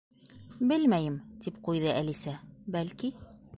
[0.71, 2.35] —Белмәйем, —тип ҡуйҙы Әлисә,
[2.79, 3.15] —бәлки...